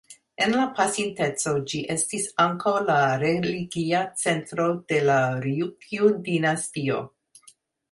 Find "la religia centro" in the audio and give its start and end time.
2.87-4.67